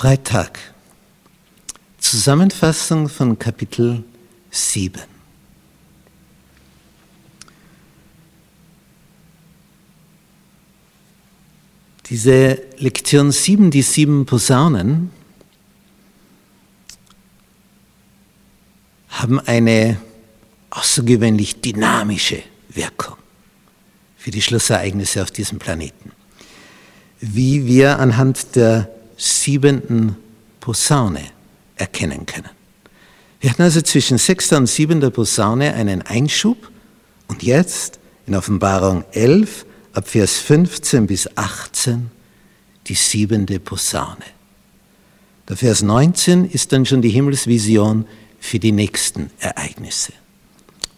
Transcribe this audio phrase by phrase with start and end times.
[0.00, 0.58] Freitag.
[1.98, 4.02] Zusammenfassung von Kapitel
[4.50, 4.98] 7.
[12.06, 15.10] Diese Lektion 7, die sieben Posaunen,
[19.10, 20.00] haben eine
[20.70, 23.18] außergewöhnlich dynamische Wirkung
[24.16, 26.12] für die Schlussereignisse auf diesem Planeten.
[27.20, 28.88] Wie wir anhand der
[29.20, 30.16] siebenten
[30.60, 31.24] Posaune
[31.76, 32.50] erkennen können.
[33.40, 36.70] Wir hatten also zwischen sechster und siebenter Posaune einen Einschub
[37.28, 42.10] und jetzt in Offenbarung 11 ab Vers 15 bis 18
[42.86, 44.24] die siebente Posaune.
[45.48, 48.06] Der Vers 19 ist dann schon die Himmelsvision
[48.38, 50.12] für die nächsten Ereignisse.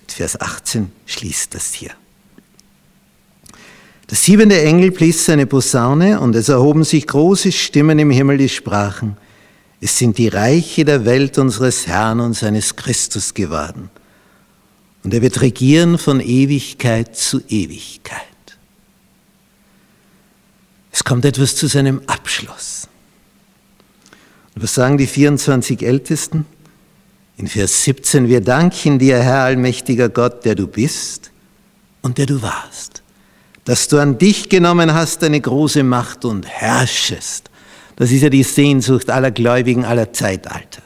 [0.09, 1.93] Vers 18 schließt das hier.
[4.12, 8.51] Der siebente Engel blies seine Posaune und es erhoben sich große Stimmen im Himmel, die
[8.51, 9.16] sprachen,
[9.80, 13.89] es sind die Reiche der Welt unseres Herrn und seines Christus geworden.
[15.03, 18.20] Und er wird regieren von Ewigkeit zu Ewigkeit.
[20.92, 22.89] Es kommt etwas zu seinem Abschluss.
[24.55, 26.44] Und was sagen die 24 Ältesten?
[27.39, 31.31] In Vers 17, wir danken dir, Herr allmächtiger Gott, der du bist
[32.03, 33.02] und der du warst
[33.65, 37.51] dass du an dich genommen hast eine große Macht und herrschest.
[37.97, 40.83] Das ist ja die Sehnsucht aller Gläubigen aller Zeitalter.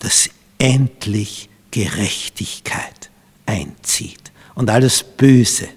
[0.00, 3.10] Dass endlich Gerechtigkeit
[3.44, 5.68] einzieht und alles Böse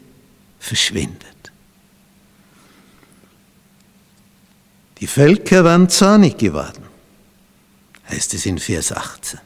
[0.60, 1.28] verschwindet.
[5.00, 6.84] Die Völker waren zornig geworden,
[8.10, 9.40] heißt es in Vers 18.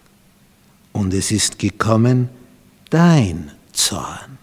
[0.91, 2.29] Und es ist gekommen
[2.89, 4.33] dein Zorn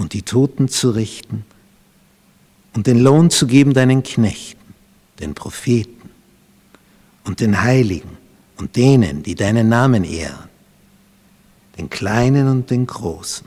[0.00, 1.44] und die Toten zu richten
[2.72, 4.74] und den Lohn zu geben deinen Knechten,
[5.20, 6.08] den Propheten
[7.24, 8.16] und den Heiligen
[8.56, 10.48] und denen, die deinen Namen ehren,
[11.76, 13.46] den Kleinen und den Großen.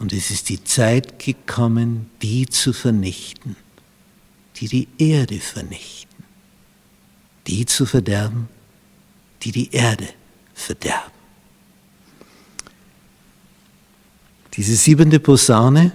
[0.00, 3.54] Und es ist die Zeit gekommen, die zu vernichten,
[4.56, 6.24] die die Erde vernichten,
[7.46, 8.48] die zu verderben,
[9.42, 10.08] die die Erde
[10.54, 11.21] verderben.
[14.54, 15.92] Diese siebente Posaune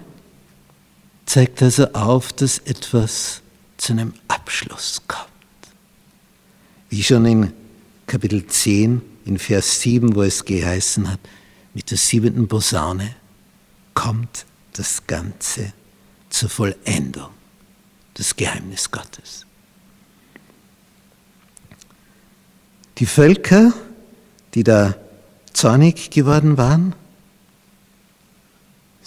[1.25, 3.41] zeigt also auf, dass etwas
[3.77, 5.27] zu einem Abschluss kommt.
[6.89, 7.53] Wie schon in
[8.07, 11.19] Kapitel 10, in Vers 7, wo es geheißen hat,
[11.73, 13.13] mit der siebenten Posaune
[13.93, 15.73] kommt das Ganze
[16.29, 17.29] zur Vollendung,
[18.15, 19.45] das Geheimnis Gottes.
[22.97, 23.73] Die Völker,
[24.55, 24.95] die da
[25.53, 26.95] zornig geworden waren,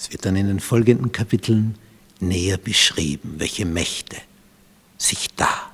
[0.00, 1.76] es wird dann in den folgenden Kapiteln
[2.20, 4.16] näher beschrieben, welche Mächte
[4.96, 5.70] sich da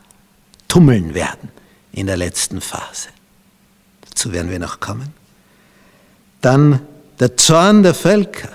[0.67, 1.49] tummeln werden
[1.93, 3.11] in der letzten Phase.
[4.01, 5.15] Dazu werden wir noch kommen.
[6.41, 6.81] Dann
[7.21, 8.51] der Zorn der Völker.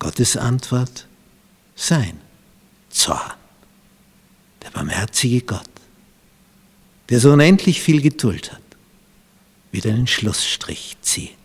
[0.00, 1.06] Gottes Antwort,
[1.76, 2.20] sein
[2.90, 3.34] Zorn.
[4.64, 5.70] Der barmherzige Gott,
[7.08, 8.60] der so unendlich viel Geduld hat,
[9.70, 11.36] wird einen Schlussstrich ziehen.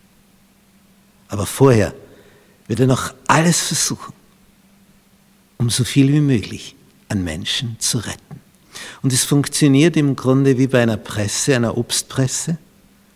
[1.28, 1.94] Aber vorher
[2.70, 4.14] wird er noch alles versuchen,
[5.58, 6.76] um so viel wie möglich
[7.08, 8.40] an Menschen zu retten.
[9.02, 12.58] Und es funktioniert im Grunde wie bei einer Presse, einer Obstpresse.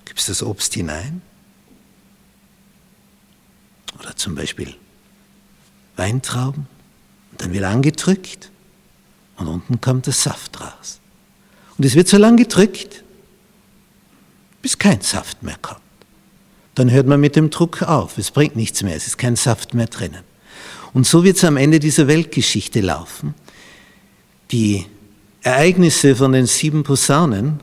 [0.06, 1.22] Gibst das Obst hinein?
[4.00, 4.74] Oder zum Beispiel
[5.94, 6.66] Weintrauben.
[7.30, 8.50] Und dann wird angedrückt
[9.36, 10.98] und unten kommt der Saft raus.
[11.78, 13.04] Und es wird so lange gedrückt,
[14.62, 15.83] bis kein Saft mehr kommt
[16.74, 18.18] dann hört man mit dem Druck auf.
[18.18, 20.22] Es bringt nichts mehr, es ist kein Saft mehr drinnen.
[20.92, 23.34] Und so wird es am Ende dieser Weltgeschichte laufen.
[24.50, 24.86] Die
[25.42, 27.60] Ereignisse von den sieben Posaunen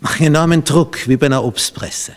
[0.00, 2.12] machen enormen Druck, wie bei einer Obstpresse.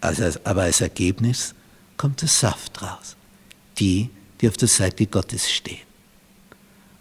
[0.00, 1.54] Also, aber als Ergebnis
[1.96, 3.16] kommt der Saft raus.
[3.78, 5.78] Die, die auf der Seite Gottes stehen.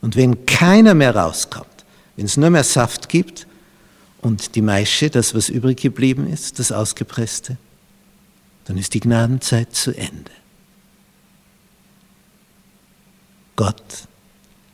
[0.02, 1.68] Und wenn keiner mehr rauskommt,
[2.16, 3.48] wenn es nur mehr Saft gibt
[4.22, 7.58] und die Maische, das was übrig geblieben ist, das Ausgepresste,
[8.66, 10.32] dann ist die Gnadenzeit zu Ende.
[13.56, 14.08] Gott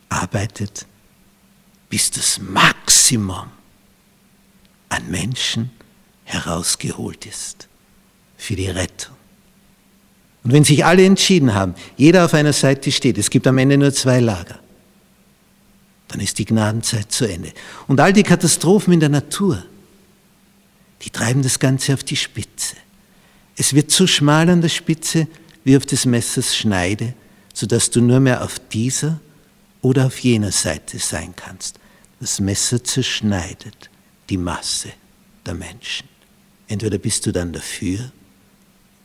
[0.10, 0.86] arbeitet,
[1.90, 3.52] bis das Maximum
[4.90, 5.72] an Menschen
[6.24, 7.68] herausgeholt ist
[8.38, 9.16] für die Rettung.
[10.44, 13.78] Und wenn sich alle entschieden haben, jeder auf einer Seite steht, es gibt am Ende
[13.78, 14.60] nur zwei Lager,
[16.08, 17.54] dann ist die Gnadenzeit zu Ende.
[17.88, 19.64] Und all die Katastrophen in der Natur,
[21.04, 22.76] die treiben das Ganze auf die Spitze.
[23.62, 25.28] Es wird so schmal an der Spitze
[25.64, 27.14] wie auf des Messers Schneide,
[27.54, 29.20] sodass du nur mehr auf dieser
[29.84, 31.80] oder auf jener Seite sein kannst.
[32.20, 33.92] Das Messer zerschneidet
[34.30, 34.92] die Masse
[35.46, 36.10] der Menschen.
[36.70, 38.12] Entweder bist du dann dafür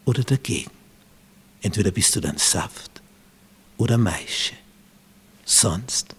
[0.06, 0.70] oder dagegen.
[1.61, 3.03] Entweder bist du dann Saft
[3.76, 4.55] oder Maische.
[5.44, 6.17] Sonst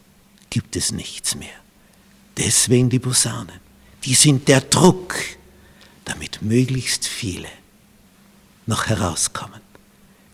[0.52, 1.58] gibt es nichts mehr.
[2.38, 3.60] Deswegen die Posaunen.
[4.04, 5.16] Die sind der Druck,
[6.06, 7.48] damit möglichst viele
[8.68, 9.62] noch herauskommen.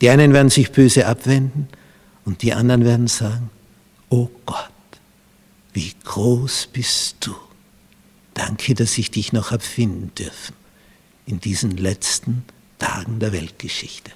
[0.01, 1.69] Die einen werden sich böse abwenden
[2.25, 3.49] und die anderen werden sagen,
[4.09, 4.69] oh Gott,
[5.73, 7.33] wie groß bist du.
[8.33, 10.55] Danke, dass ich dich noch abfinden dürfen
[11.25, 12.43] in diesen letzten
[12.79, 14.11] Tagen der Weltgeschichte.